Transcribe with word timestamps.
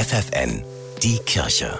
FFN, 0.00 0.62
die 1.02 1.18
Kirche. 1.26 1.78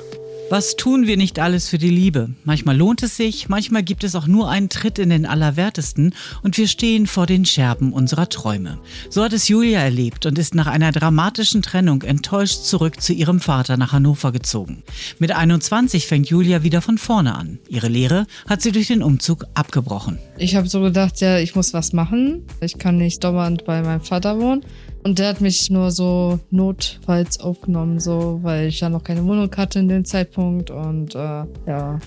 Was 0.51 0.77
tun 0.77 1.07
wir 1.07 1.17
nicht 1.17 1.39
alles 1.39 1.71
für 1.71 1.79
die 1.79 1.89
Liebe? 1.89 2.29
Manchmal 2.45 2.77
lohnt 2.77 3.03
es 3.03 3.17
sich, 3.17 3.49
manchmal 3.49 3.83
gibt 3.83 4.05
es 4.05 4.15
auch 4.15 4.27
nur 4.27 4.51
einen 4.51 4.69
Tritt 4.69 4.99
in 4.99 5.09
den 5.09 5.25
Allerwertesten 5.25 6.15
und 6.43 6.59
wir 6.59 6.69
stehen 6.69 7.07
vor 7.07 7.25
den 7.25 7.47
Scherben 7.47 7.95
unserer 7.95 8.29
Träume. 8.29 8.79
So 9.09 9.25
hat 9.25 9.33
es 9.33 9.49
Julia 9.49 9.81
erlebt 9.81 10.27
und 10.27 10.39
ist 10.39 10.55
nach 10.55 10.67
einer 10.67 10.93
dramatischen 10.93 11.63
Trennung 11.63 12.03
enttäuscht 12.03 12.65
zurück 12.65 13.01
zu 13.01 13.15
ihrem 13.15 13.41
Vater 13.41 13.79
nach 13.79 13.93
Hannover 13.93 14.33
gezogen. 14.33 14.83
Mit 15.19 15.33
21 15.33 16.07
fängt 16.07 16.29
Julia 16.29 16.63
wieder 16.63 16.83
von 16.83 16.99
vorne 16.99 17.35
an. 17.35 17.59
Ihre 17.69 17.89
Lehre 17.89 18.27
hat 18.47 18.61
sie 18.61 18.73
durch 18.73 18.89
den 18.89 19.03
Umzug 19.03 19.47
abgebrochen. 19.55 20.19
Ich 20.37 20.57
habe 20.57 20.69
so 20.69 20.83
gedacht, 20.83 21.23
ja, 21.23 21.39
ich 21.39 21.55
muss 21.55 21.73
was 21.73 21.95
machen. 21.95 22.45
Ich 22.61 22.77
kann 22.77 22.99
nicht 22.99 23.25
dauernd 23.25 23.65
bei 23.65 23.81
meinem 23.81 24.03
Vater 24.03 24.39
wohnen. 24.39 24.63
Und 25.03 25.19
der 25.19 25.29
hat 25.29 25.41
mich 25.41 25.71
nur 25.71 25.91
so 25.91 26.41
notfalls 26.51 27.41
aufgenommen, 27.41 28.01
so, 28.01 28.41
weil 28.43 28.69
ich 28.69 28.81
ja 28.81 28.91
noch 28.91 29.03
keine 29.03 29.25
Wohnung 29.25 29.51
hatte 29.57 29.79
in 29.79 29.89
dem 29.89 30.05
Zeitpunkt 30.05 30.71
und 30.71 31.15
äh, 31.15 31.45
ja. 31.67 31.99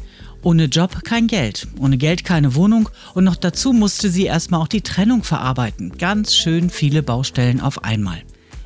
Ohne 0.43 0.65
Job 0.65 1.03
kein 1.03 1.27
Geld, 1.27 1.67
ohne 1.79 1.97
Geld 1.97 2.23
keine 2.23 2.53
Wohnung 2.55 2.89
und 3.15 3.23
noch 3.23 3.37
dazu 3.37 3.73
musste 3.73 4.09
sie 4.09 4.25
erstmal 4.25 4.61
auch 4.61 4.67
die 4.67 4.81
Trennung 4.81 5.23
verarbeiten. 5.23 5.97
Ganz 5.97 6.35
schön 6.35 6.69
viele 6.69 7.01
Baustellen 7.01 7.61
auf 7.61 7.83
einmal. 7.83 8.21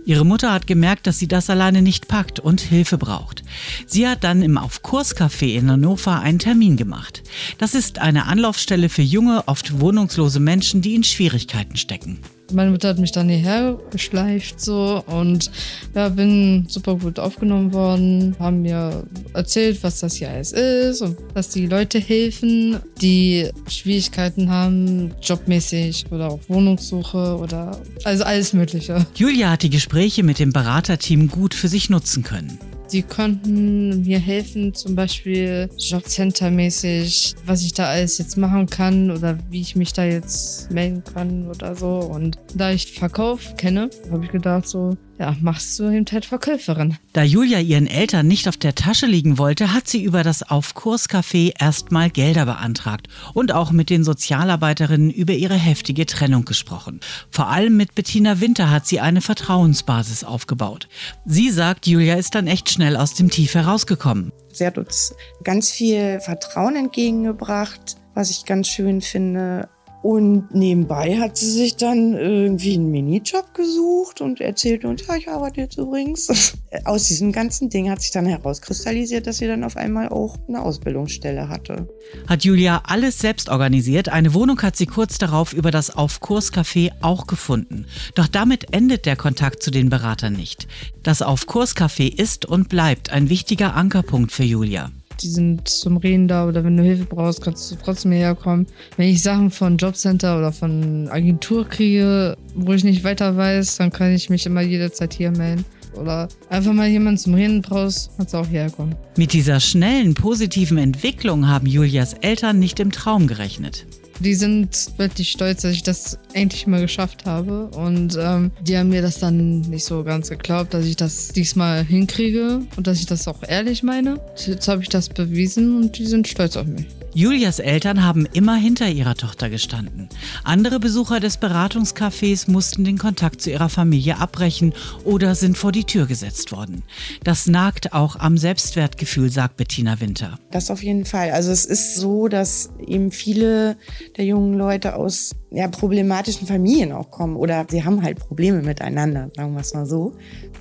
Ihre 0.08 0.26
Mutter 0.26 0.54
hat 0.54 0.68
gemerkt, 0.68 1.06
dass 1.06 1.20
sie 1.20 1.28
das 1.28 1.50
alleine 1.50 1.82
nicht 1.82 2.08
packt 2.08 2.40
und 2.40 2.62
Hilfe 2.62 2.98
braucht. 2.98 3.44
Sie 3.86 4.08
hat 4.08 4.24
dann 4.24 4.42
im 4.42 4.58
Aufkurscafé 4.58 5.56
in 5.58 5.70
Hannover 5.70 6.20
einen 6.20 6.40
Termin 6.40 6.78
gemacht. 6.78 7.24
Das 7.58 7.76
ist 7.76 8.00
eine 8.00 8.26
Anlaufstelle 8.26 8.88
für 8.88 9.02
junge, 9.02 9.44
oft 9.48 9.82
wohnungslose 9.82 10.40
Menschen, 10.40 10.82
die 10.82 10.96
in 10.96 11.04
Schwierigkeiten 11.04 11.76
stecken. 11.76 12.20
Meine 12.54 12.72
Mutter 12.72 12.90
hat 12.90 13.00
mich 13.00 13.12
dann 13.12 13.30
hierher 13.30 13.78
geschleift 13.92 14.62
so 14.62 15.04
und 15.08 15.52
ja, 15.94 16.10
bin 16.10 16.66
super 16.70 16.96
gut 16.96 17.20
aufgenommen 17.20 17.74
worden, 17.74 18.36
haben 18.40 18.62
mir 18.62 19.04
erzählt, 19.34 19.84
was 19.84 20.00
das 20.00 20.16
hier 20.16 20.30
alles 20.30 20.54
ist 20.54 21.02
und 21.02 21.18
dass 21.34 21.50
die 21.50 21.68
Leute 21.68 22.00
helfen, 22.00 22.78
die 23.02 23.50
Schwierigkeiten 23.68 24.50
haben, 24.50 25.14
jobmäßig 25.22 26.06
oder 26.12 26.30
auch 26.30 26.40
Wohnungssuche 26.48 27.38
oder 27.38 27.80
also 28.04 28.24
alles 28.24 28.54
Mögliche. 28.54 29.06
Julia 29.16 29.52
hat 29.52 29.64
die 29.64 29.70
Gespräche 29.70 30.24
mit 30.24 30.40
dem 30.40 30.54
Beraterteam 30.54 31.28
gut 31.28 31.54
für 31.54 31.68
sich 31.68 31.90
nutzen 31.90 32.24
können. 32.24 32.58
Sie 32.88 33.02
konnten 33.02 34.04
mir 34.04 34.18
helfen, 34.18 34.74
zum 34.74 34.96
Beispiel 34.96 35.70
Jobcenter-mäßig, 35.78 37.36
was 37.46 37.62
ich 37.64 37.74
da 37.74 37.88
alles 37.88 38.18
jetzt 38.18 38.38
machen 38.38 38.68
kann 38.68 39.12
oder 39.12 39.38
wie 39.50 39.60
ich 39.60 39.76
mich 39.76 39.92
da 39.92 40.06
jetzt 40.06 40.72
melden 40.72 41.04
kann 41.04 41.50
oder 41.50 41.76
so. 41.76 42.00
Und 42.00 42.38
da 42.56 42.72
ich 42.72 42.94
Verkauf 42.94 43.58
kenne, 43.58 43.90
habe 44.10 44.24
ich 44.24 44.32
gedacht, 44.32 44.70
so, 44.70 44.96
ja, 45.20 45.36
machst 45.42 45.80
du 45.80 45.90
eben 45.90 46.06
halt 46.12 46.26
Verkäuferin. 46.26 46.98
Da 47.14 47.24
Julia 47.24 47.60
ihren 47.60 47.88
Eltern 47.88 48.28
nicht 48.28 48.48
auf 48.48 48.58
der 48.58 48.76
Tasche 48.76 49.08
liegen 49.08 49.38
wollte, 49.38 49.74
hat 49.74 49.88
sie 49.88 50.04
über 50.04 50.24
das 50.24 50.48
Aufkurscafé 50.48 51.54
erstmal 51.60 52.10
Gelder 52.10 52.46
beantragt 52.46 53.08
und 53.34 53.52
auch 53.52 53.72
mit 53.72 53.90
den 53.90 54.04
Sozialarbeiterinnen 54.04 55.10
über 55.10 55.34
ihre 55.34 55.56
heftige 55.56 56.06
Trennung 56.06 56.46
gesprochen. 56.46 57.00
Vor 57.32 57.48
allem 57.48 57.78
mit 57.78 57.96
Bettina 57.96 58.40
Winter 58.42 58.70
hat 58.70 58.86
sie 58.86 59.00
eine 59.00 59.22
Vertrauensbasis 59.22 60.24
aufgebaut. 60.24 60.88
Sie 61.26 61.50
sagt, 61.50 61.88
Julia 61.88 62.16
ist 62.16 62.36
dann 62.36 62.48
echt 62.48 62.70
schnell 62.70 62.96
aus 62.96 63.16
dem 63.16 63.30
Tief 63.30 63.56
herausgekommen. 63.56 64.32
Sie 64.54 64.66
hat 64.66 64.78
uns 64.78 65.16
ganz 65.44 65.72
viel 65.72 66.20
Vertrauen 66.20 66.76
entgegengebracht, 66.76 67.98
was 68.14 68.30
ich 68.30 68.46
ganz 68.46 68.68
schön 68.68 69.02
finde. 69.02 69.70
Und 70.04 70.54
nebenbei 70.54 71.18
hat 71.18 71.38
sie 71.38 71.50
sich 71.50 71.76
dann 71.76 72.14
irgendwie 72.14 72.76
einen 72.76 72.92
Minijob 72.92 73.54
gesucht 73.54 74.22
und 74.22 74.40
erzählte 74.40 74.88
uns, 74.88 75.06
ja, 75.08 75.16
ich 75.16 75.28
arbeite 75.28 75.62
jetzt 75.62 75.78
übrigens. 75.78 76.54
Aus 76.86 77.08
diesem 77.08 77.32
ganzen 77.32 77.70
Ding 77.70 77.90
hat 77.90 78.02
sich 78.02 78.12
dann 78.12 78.26
herauskristallisiert, 78.26 79.26
dass 79.26 79.40
sie 79.40 79.48
dann 79.48 79.64
auf 79.64 79.76
einmal 79.76 80.10
auch 80.10 80.38
eine 80.48 80.62
Ausbildungsstelle 80.62 81.50
hatte. 81.50 81.88
Hat 82.28 82.44
Julia 82.44 82.84
alles 82.86 83.20
selbst 83.20 83.50
organisiert. 83.50 84.10
Eine 84.10 84.34
Wohnung 84.34 84.62
hat 84.62 84.76
sie 84.76 84.86
kurz 84.86 85.18
darauf 85.18 85.54
über 85.54 85.72
das 85.72 85.96
Aufkurscafé 85.96 86.92
auch 87.02 87.26
gefunden. 87.26 87.86
Doch 88.16 88.28
damit 88.28 88.74
endet 88.74 89.06
der 89.06 89.16
Kontakt 89.16 89.64
zu 89.64 89.72
den 89.72 89.90
Beratern 89.90 90.34
nicht. 90.34 90.68
Das 91.04 91.22
Aufkurscafé 91.22 92.14
ist 92.14 92.46
und 92.46 92.70
bleibt 92.70 93.12
ein 93.12 93.30
wichtiger 93.30 93.74
Ankerpunkt 93.76 94.32
für 94.32 94.44
Julia 94.44 94.92
die 95.22 95.28
sind 95.28 95.68
zum 95.68 95.98
Reden 95.98 96.28
da 96.28 96.48
oder 96.48 96.64
wenn 96.64 96.78
du 96.78 96.84
Hilfe 96.84 97.06
brauchst, 97.06 97.42
kannst 97.42 97.72
du 97.72 97.76
trotzdem 97.76 98.12
hierher 98.12 98.36
kommen. 98.36 98.68
Wenn 98.96 99.10
ich 99.10 99.22
Sachen 99.22 99.50
von 99.50 99.78
Jobcenter 99.78 100.38
oder 100.38 100.52
von 100.52 101.08
Agentur 101.10 101.68
kriege, 101.68 102.38
wo 102.56 102.74
ich 102.74 102.84
nicht 102.84 103.04
weiter 103.04 103.36
weiß, 103.36 103.78
dann 103.78 103.92
kann 103.92 104.14
ich 104.14 104.30
mich 104.30 104.46
immer 104.46 104.62
jederzeit 104.62 105.14
hier 105.14 105.32
melden. 105.32 105.66
Oder 105.96 106.28
einfach 106.50 106.74
mal 106.74 106.88
jemanden 106.88 107.18
zum 107.18 107.34
Reden 107.34 107.62
brauchst, 107.62 108.12
kannst 108.18 108.34
du 108.34 108.38
auch 108.38 108.48
hierher 108.48 108.70
kommen. 108.70 108.96
Mit 109.16 109.34
dieser 109.34 109.60
schnellen, 109.60 110.14
positiven 110.14 110.78
Entwicklung 110.78 111.48
haben 111.48 111.66
Julias 111.66 112.14
Eltern 112.14 112.60
nicht 112.60 112.80
im 112.80 112.92
Traum 112.92 113.26
gerechnet. 113.26 113.87
Die 114.20 114.34
sind 114.34 114.98
wirklich 114.98 115.32
stolz, 115.32 115.62
dass 115.62 115.74
ich 115.74 115.84
das 115.84 116.18
endlich 116.34 116.68
mal 116.68 116.82
geschafft 116.82 117.26
habe. 117.26 117.68
Und 117.68 118.18
ähm, 118.20 118.52
die 118.62 118.78
haben 118.78 118.90
mir 118.90 119.02
das 119.02 119.20
dann 119.20 119.62
nicht 119.62 119.86
so 119.86 120.04
ganz 120.04 120.30
geglaubt, 120.30 120.74
dass 120.74 120.86
ich 120.86 120.96
das 120.96 121.30
diesmal 121.30 121.84
hinkriege 121.84 122.62
und 122.76 122.88
dass 122.88 123.00
ich 123.00 123.06
das 123.06 123.28
auch 123.28 123.44
ehrlich 123.48 123.84
meine. 123.84 124.20
Jetzt 124.46 124.68
habe 124.68 124.82
ich 124.82 124.90
das 124.90 125.10
bewiesen 125.10 125.78
und 125.78 125.98
die 125.98 126.06
sind 126.06 126.28
stolz 126.28 126.58
auf 126.58 126.66
mich. 126.66 126.88
Julias 127.18 127.58
Eltern 127.58 128.06
haben 128.06 128.28
immer 128.32 128.58
hinter 128.58 128.88
ihrer 128.90 129.16
Tochter 129.16 129.50
gestanden. 129.50 130.08
Andere 130.44 130.80
Besucher 130.80 131.20
des 131.20 131.42
Beratungscafés 131.42 132.48
mussten 132.48 132.84
den 132.84 133.00
Kontakt 133.00 133.42
zu 133.42 133.50
ihrer 133.50 133.70
Familie 133.70 134.20
abbrechen 134.20 134.72
oder 135.04 135.34
sind 135.34 135.58
vor 135.58 135.72
die 135.72 135.84
Tür 135.84 136.06
gesetzt 136.06 136.52
worden. 136.52 136.84
Das 137.24 137.48
nagt 137.48 137.94
auch 137.94 138.18
am 138.18 138.38
Selbstwertgefühl, 138.38 139.32
sagt 139.32 139.58
Bettina 139.58 140.00
Winter. 140.00 140.38
Das 140.52 140.70
auf 140.70 140.84
jeden 140.84 141.06
Fall. 141.06 141.32
Also 141.32 141.52
es 141.52 141.66
ist 141.66 141.96
so, 141.96 142.28
dass 142.28 142.70
eben 142.86 143.10
viele 143.10 143.78
der 144.16 144.26
jungen 144.26 144.54
Leute 144.54 144.96
aus 144.96 145.32
ja, 145.50 145.68
problematischen 145.70 146.46
Familien 146.46 146.92
auch 146.92 147.10
kommen 147.10 147.36
oder 147.36 147.66
sie 147.70 147.84
haben 147.84 148.04
halt 148.04 148.20
Probleme 148.20 148.62
miteinander, 148.62 149.32
sagen 149.36 149.54
wir 149.54 149.62
es 149.62 149.74
mal 149.74 149.86
so. 149.86 150.14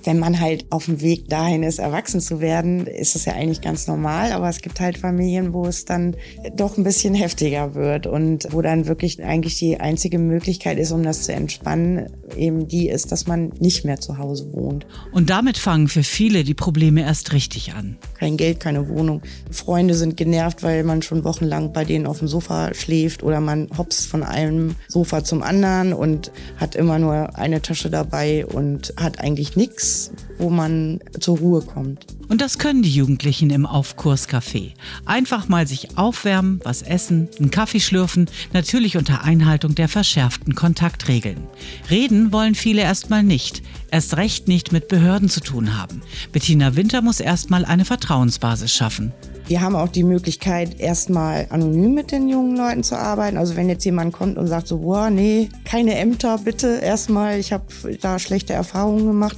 Wenn 0.04 0.18
man 0.20 0.40
halt 0.40 0.64
auf 0.70 0.84
dem 0.84 1.00
Weg 1.00 1.28
dahin 1.28 1.64
ist, 1.64 1.80
erwachsen 1.80 2.20
zu 2.20 2.40
werden, 2.40 2.86
ist 2.86 3.16
es 3.16 3.24
ja 3.24 3.32
eigentlich 3.32 3.60
ganz 3.60 3.88
normal, 3.88 4.30
aber 4.32 4.48
es 4.48 4.60
gibt 4.60 4.78
halt 4.78 4.96
Familien, 4.96 5.52
wo 5.52 5.66
es 5.66 5.84
dann 5.84 6.16
doch 6.54 6.76
ein 6.76 6.84
bisschen 6.84 7.14
heftiger 7.14 7.74
wird 7.74 8.06
und 8.06 8.48
wo 8.50 8.62
dann 8.62 8.86
wirklich 8.86 9.22
eigentlich 9.22 9.58
die 9.58 9.78
einzige 9.78 10.18
Möglichkeit 10.18 10.78
ist, 10.78 10.92
um 10.92 11.02
das 11.02 11.22
zu 11.22 11.32
entspannen, 11.32 12.06
eben 12.36 12.68
die 12.68 12.88
ist, 12.88 13.12
dass 13.12 13.26
man 13.26 13.52
nicht 13.58 13.84
mehr 13.84 14.00
zu 14.00 14.18
Hause 14.18 14.52
wohnt. 14.52 14.86
Und 15.12 15.30
damit 15.30 15.58
fangen 15.58 15.88
für 15.88 16.02
viele 16.02 16.44
die 16.44 16.54
Probleme 16.54 17.02
erst 17.02 17.32
richtig 17.32 17.74
an. 17.74 17.96
Kein 18.18 18.36
Geld, 18.36 18.60
keine 18.60 18.88
Wohnung. 18.88 19.22
Freunde 19.50 19.94
sind 19.94 20.16
genervt, 20.16 20.62
weil 20.62 20.84
man 20.84 21.02
schon 21.02 21.24
wochenlang 21.24 21.72
bei 21.72 21.84
denen 21.84 22.06
auf 22.06 22.18
dem 22.18 22.28
Sofa 22.28 22.74
schläft 22.74 23.22
oder 23.22 23.40
man 23.40 23.68
hops 23.76 24.06
von 24.06 24.22
einem 24.22 24.76
Sofa 24.88 25.24
zum 25.24 25.42
anderen 25.42 25.92
und 25.92 26.32
hat 26.56 26.74
immer 26.74 26.98
nur 26.98 27.38
eine 27.38 27.62
Tasche 27.62 27.90
dabei 27.90 28.46
und 28.46 28.94
hat 28.96 29.20
eigentlich 29.20 29.56
nichts, 29.56 30.12
wo 30.38 30.50
man 30.50 31.00
zur 31.20 31.38
Ruhe 31.38 31.62
kommt. 31.62 32.15
Und 32.28 32.40
das 32.40 32.58
können 32.58 32.82
die 32.82 32.90
Jugendlichen 32.90 33.50
im 33.50 33.66
Aufkurscafé. 33.66 34.72
Einfach 35.04 35.48
mal 35.48 35.66
sich 35.66 35.96
aufwärmen, 35.96 36.60
was 36.64 36.82
essen, 36.82 37.28
einen 37.38 37.50
Kaffee 37.50 37.80
schlürfen, 37.80 38.28
natürlich 38.52 38.96
unter 38.96 39.22
Einhaltung 39.22 39.74
der 39.74 39.88
verschärften 39.88 40.54
Kontaktregeln. 40.54 41.46
Reden 41.88 42.32
wollen 42.32 42.54
viele 42.54 42.82
erstmal 42.82 43.22
nicht, 43.22 43.62
erst 43.90 44.16
recht 44.16 44.48
nicht 44.48 44.72
mit 44.72 44.88
Behörden 44.88 45.28
zu 45.28 45.40
tun 45.40 45.76
haben. 45.76 46.02
Bettina 46.32 46.74
Winter 46.74 47.00
muss 47.00 47.20
erstmal 47.20 47.64
eine 47.64 47.84
Vertrauensbasis 47.84 48.74
schaffen. 48.74 49.12
Wir 49.48 49.60
haben 49.60 49.76
auch 49.76 49.88
die 49.88 50.02
Möglichkeit, 50.02 50.80
erstmal 50.80 51.46
anonym 51.50 51.94
mit 51.94 52.10
den 52.10 52.28
jungen 52.28 52.56
Leuten 52.56 52.82
zu 52.82 52.98
arbeiten. 52.98 53.36
Also 53.36 53.54
wenn 53.54 53.68
jetzt 53.68 53.84
jemand 53.84 54.12
kommt 54.12 54.38
und 54.38 54.48
sagt 54.48 54.66
so, 54.66 54.78
boah, 54.78 55.08
nee, 55.08 55.48
keine 55.64 55.94
Ämter 55.94 56.38
bitte 56.38 56.80
erstmal, 56.82 57.38
ich 57.38 57.52
habe 57.52 57.64
da 58.00 58.18
schlechte 58.18 58.54
Erfahrungen 58.54 59.06
gemacht, 59.06 59.36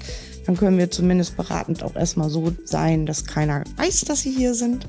dann 0.49 0.57
können 0.57 0.79
wir 0.79 0.91
zumindest 0.91 1.37
beratend 1.37 1.83
auch 1.83 1.95
erstmal 1.95 2.31
so 2.31 2.55
sein, 2.65 3.05
dass 3.05 3.27
keiner 3.27 3.65
weiß, 3.77 4.07
dass 4.07 4.23
sie 4.23 4.31
hier 4.31 4.55
sind 4.55 4.87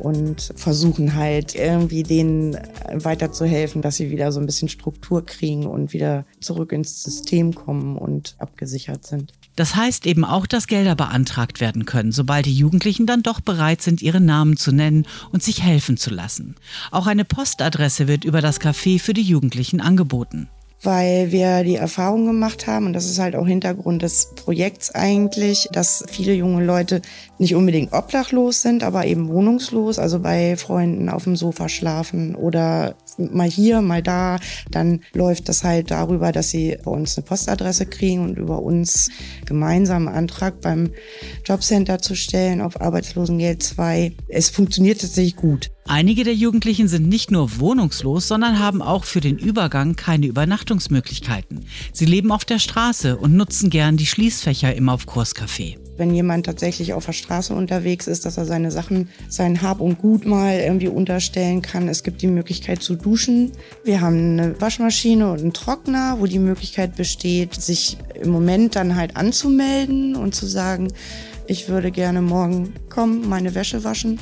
und 0.00 0.52
versuchen 0.56 1.14
halt 1.14 1.54
irgendwie 1.54 2.02
denen 2.02 2.58
weiterzuhelfen, 2.92 3.82
dass 3.82 3.98
sie 3.98 4.10
wieder 4.10 4.32
so 4.32 4.40
ein 4.40 4.46
bisschen 4.46 4.68
Struktur 4.68 5.24
kriegen 5.24 5.64
und 5.64 5.92
wieder 5.92 6.24
zurück 6.40 6.72
ins 6.72 7.04
System 7.04 7.54
kommen 7.54 7.96
und 7.96 8.34
abgesichert 8.40 9.06
sind. 9.06 9.32
Das 9.54 9.76
heißt 9.76 10.06
eben 10.06 10.24
auch, 10.24 10.44
dass 10.44 10.66
Gelder 10.66 10.96
beantragt 10.96 11.60
werden 11.60 11.84
können, 11.84 12.10
sobald 12.10 12.46
die 12.46 12.56
Jugendlichen 12.56 13.06
dann 13.06 13.22
doch 13.22 13.38
bereit 13.38 13.82
sind, 13.82 14.02
ihre 14.02 14.20
Namen 14.20 14.56
zu 14.56 14.72
nennen 14.72 15.06
und 15.30 15.40
sich 15.40 15.62
helfen 15.62 15.96
zu 15.96 16.10
lassen. 16.10 16.56
Auch 16.90 17.06
eine 17.06 17.24
Postadresse 17.24 18.08
wird 18.08 18.24
über 18.24 18.40
das 18.40 18.60
Café 18.60 18.98
für 18.98 19.14
die 19.14 19.22
Jugendlichen 19.22 19.80
angeboten. 19.80 20.48
Weil 20.82 21.32
wir 21.32 21.64
die 21.64 21.76
Erfahrung 21.76 22.26
gemacht 22.26 22.66
haben, 22.66 22.86
und 22.86 22.92
das 22.92 23.06
ist 23.06 23.18
halt 23.18 23.34
auch 23.34 23.46
Hintergrund 23.46 24.02
des 24.02 24.32
Projekts 24.36 24.94
eigentlich, 24.94 25.68
dass 25.72 26.04
viele 26.08 26.34
junge 26.34 26.64
Leute 26.64 27.02
nicht 27.38 27.54
unbedingt 27.54 27.92
obdachlos 27.92 28.62
sind, 28.62 28.82
aber 28.82 29.06
eben 29.06 29.28
wohnungslos, 29.28 29.98
also 29.98 30.20
bei 30.20 30.56
Freunden 30.56 31.08
auf 31.08 31.24
dem 31.24 31.36
Sofa 31.36 31.68
schlafen 31.68 32.34
oder 32.34 32.94
mal 33.18 33.48
hier, 33.48 33.80
mal 33.80 34.02
da. 34.02 34.38
Dann 34.70 35.00
läuft 35.12 35.48
das 35.48 35.64
halt 35.64 35.90
darüber, 35.90 36.32
dass 36.32 36.50
sie 36.50 36.78
bei 36.84 36.90
uns 36.90 37.16
eine 37.16 37.24
Postadresse 37.24 37.86
kriegen 37.86 38.22
und 38.22 38.38
über 38.38 38.62
uns 38.62 39.10
gemeinsam 39.44 40.08
einen 40.08 40.16
Antrag 40.16 40.60
beim 40.60 40.90
Jobcenter 41.44 41.98
zu 41.98 42.14
stellen 42.14 42.60
auf 42.60 42.80
Arbeitslosengeld 42.80 43.62
2. 43.62 44.12
Es 44.28 44.50
funktioniert 44.50 45.00
tatsächlich 45.00 45.36
gut. 45.36 45.70
Einige 45.88 46.24
der 46.24 46.34
Jugendlichen 46.34 46.88
sind 46.88 47.08
nicht 47.08 47.30
nur 47.30 47.60
wohnungslos, 47.60 48.26
sondern 48.26 48.58
haben 48.58 48.82
auch 48.82 49.04
für 49.04 49.20
den 49.20 49.38
Übergang 49.38 49.94
keine 49.94 50.26
Übernachtungsmöglichkeiten. 50.66 51.64
Sie 51.92 52.04
leben 52.04 52.32
auf 52.32 52.44
der 52.44 52.58
Straße 52.58 53.16
und 53.16 53.34
nutzen 53.34 53.70
gern 53.70 53.96
die 53.96 54.06
Schließfächer 54.06 54.74
im 54.74 54.88
Aufkurscafé. 54.88 55.76
Wenn 55.96 56.14
jemand 56.14 56.44
tatsächlich 56.44 56.92
auf 56.92 57.06
der 57.06 57.12
Straße 57.12 57.54
unterwegs 57.54 58.06
ist, 58.06 58.26
dass 58.26 58.36
er 58.36 58.44
seine 58.44 58.70
Sachen, 58.70 59.08
sein 59.28 59.62
Hab 59.62 59.80
und 59.80 59.98
Gut 59.98 60.26
mal 60.26 60.58
irgendwie 60.58 60.88
unterstellen 60.88 61.62
kann. 61.62 61.88
Es 61.88 62.02
gibt 62.02 62.20
die 62.20 62.26
Möglichkeit 62.26 62.82
zu 62.82 62.96
duschen. 62.96 63.52
Wir 63.84 64.02
haben 64.02 64.38
eine 64.38 64.60
Waschmaschine 64.60 65.30
und 65.30 65.40
einen 65.40 65.52
Trockner, 65.54 66.16
wo 66.18 66.26
die 66.26 66.38
Möglichkeit 66.38 66.96
besteht, 66.96 67.54
sich 67.54 67.96
im 68.20 68.30
Moment 68.30 68.76
dann 68.76 68.96
halt 68.96 69.16
anzumelden 69.16 70.16
und 70.16 70.34
zu 70.34 70.46
sagen, 70.46 70.92
ich 71.46 71.68
würde 71.68 71.90
gerne 71.92 72.20
morgen 72.20 72.74
kommen, 72.90 73.28
meine 73.28 73.54
Wäsche 73.54 73.84
waschen 73.84 74.18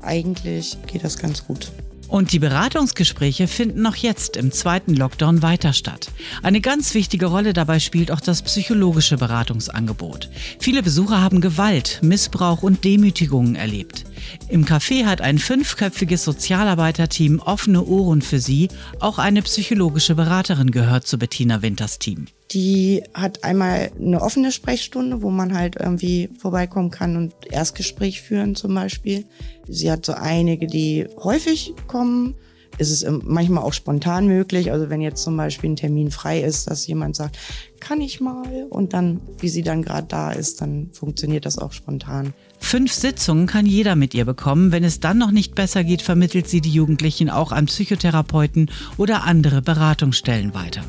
eigentlich 0.00 0.78
geht 0.86 1.04
das 1.04 1.18
ganz 1.18 1.46
gut. 1.46 1.72
Und 2.08 2.32
die 2.32 2.38
Beratungsgespräche 2.38 3.46
finden 3.46 3.82
noch 3.82 3.94
jetzt 3.94 4.38
im 4.38 4.50
zweiten 4.50 4.94
Lockdown 4.94 5.42
weiter 5.42 5.74
statt. 5.74 6.10
Eine 6.42 6.62
ganz 6.62 6.94
wichtige 6.94 7.26
Rolle 7.26 7.52
dabei 7.52 7.80
spielt 7.80 8.10
auch 8.10 8.20
das 8.20 8.40
psychologische 8.42 9.18
Beratungsangebot. 9.18 10.30
Viele 10.58 10.82
Besucher 10.82 11.20
haben 11.20 11.42
Gewalt, 11.42 12.00
Missbrauch 12.02 12.62
und 12.62 12.82
Demütigungen 12.82 13.56
erlebt. 13.56 14.04
Im 14.48 14.64
Café 14.64 15.04
hat 15.04 15.20
ein 15.20 15.38
fünfköpfiges 15.38 16.24
Sozialarbeiterteam 16.24 17.40
offene 17.40 17.84
Ohren 17.84 18.22
für 18.22 18.40
sie. 18.40 18.68
Auch 19.00 19.18
eine 19.18 19.42
psychologische 19.42 20.14
Beraterin 20.14 20.70
gehört 20.70 21.06
zu 21.06 21.18
Bettina 21.18 21.62
Winters 21.62 21.98
Team. 21.98 22.26
Die 22.50 23.02
hat 23.14 23.44
einmal 23.44 23.90
eine 24.00 24.22
offene 24.22 24.52
Sprechstunde, 24.52 25.22
wo 25.22 25.30
man 25.30 25.54
halt 25.54 25.76
irgendwie 25.76 26.30
vorbeikommen 26.38 26.90
kann 26.90 27.16
und 27.16 27.34
Erstgespräch 27.50 28.22
führen 28.22 28.54
zum 28.54 28.74
Beispiel. 28.74 29.26
Sie 29.66 29.90
hat 29.90 30.06
so 30.06 30.12
einige, 30.12 30.66
die 30.66 31.06
häufig 31.22 31.74
kommen. 31.86 32.34
Es 32.78 32.90
ist 32.90 33.06
manchmal 33.24 33.64
auch 33.64 33.72
spontan 33.72 34.26
möglich. 34.26 34.72
Also 34.72 34.88
wenn 34.88 35.00
jetzt 35.00 35.22
zum 35.22 35.36
Beispiel 35.36 35.70
ein 35.70 35.76
Termin 35.76 36.10
frei 36.10 36.40
ist, 36.40 36.70
dass 36.70 36.86
jemand 36.86 37.16
sagt, 37.16 37.38
kann 37.80 38.00
ich 38.00 38.20
mal? 38.20 38.66
Und 38.70 38.92
dann, 38.92 39.20
wie 39.38 39.48
sie 39.48 39.62
dann 39.62 39.82
gerade 39.82 40.06
da 40.06 40.32
ist, 40.32 40.60
dann 40.60 40.90
funktioniert 40.92 41.46
das 41.46 41.58
auch 41.58 41.72
spontan. 41.72 42.32
Fünf 42.60 42.92
Sitzungen 42.92 43.46
kann 43.46 43.66
jeder 43.66 43.96
mit 43.96 44.14
ihr 44.14 44.24
bekommen. 44.24 44.72
Wenn 44.72 44.84
es 44.84 45.00
dann 45.00 45.18
noch 45.18 45.30
nicht 45.30 45.54
besser 45.54 45.84
geht, 45.84 46.02
vermittelt 46.02 46.48
sie 46.48 46.60
die 46.60 46.72
Jugendlichen 46.72 47.30
auch 47.30 47.52
an 47.52 47.66
Psychotherapeuten 47.66 48.70
oder 48.96 49.24
andere 49.24 49.62
Beratungsstellen 49.62 50.54
weiter. 50.54 50.82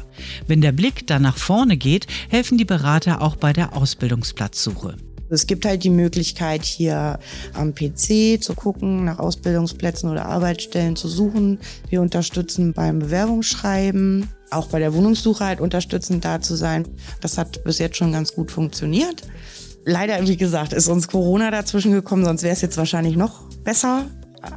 Wenn 0.47 0.62
der 0.62 0.71
Blick 0.71 1.07
dann 1.07 1.21
nach 1.21 1.38
vorne 1.38 1.77
geht, 1.77 2.07
helfen 2.30 2.57
die 2.57 2.65
Berater 2.65 3.21
auch 3.21 3.36
bei 3.36 3.53
der 3.53 3.75
Ausbildungsplatzsuche. 3.75 4.97
Es 5.29 5.45
gibt 5.45 5.65
halt 5.65 5.83
die 5.83 5.89
Möglichkeit, 5.89 6.63
hier 6.63 7.19
am 7.53 7.75
PC 7.75 8.41
zu 8.41 8.53
gucken, 8.55 9.05
nach 9.05 9.19
Ausbildungsplätzen 9.19 10.09
oder 10.09 10.25
Arbeitsstellen 10.25 10.95
zu 10.95 11.07
suchen. 11.07 11.59
Wir 11.89 12.01
unterstützen 12.01 12.73
beim 12.73 12.99
Bewerbungsschreiben, 12.99 14.27
auch 14.49 14.67
bei 14.67 14.79
der 14.79 14.93
Wohnungssuche 14.93 15.45
halt 15.45 15.61
unterstützend 15.61 16.25
da 16.25 16.41
zu 16.41 16.55
sein. 16.55 16.87
Das 17.21 17.37
hat 17.37 17.63
bis 17.63 17.77
jetzt 17.77 17.97
schon 17.97 18.11
ganz 18.11 18.33
gut 18.33 18.51
funktioniert. 18.51 19.23
Leider, 19.85 20.27
wie 20.27 20.37
gesagt, 20.37 20.73
ist 20.73 20.87
uns 20.87 21.07
Corona 21.07 21.51
dazwischen 21.51 21.91
gekommen, 21.91 22.25
sonst 22.25 22.43
wäre 22.43 22.53
es 22.53 22.61
jetzt 22.61 22.77
wahrscheinlich 22.77 23.15
noch 23.15 23.43
besser. 23.63 24.05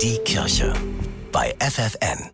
Die 0.01 0.19
Kirche 0.23 0.73
bei 1.33 1.53
FFN. 1.59 2.32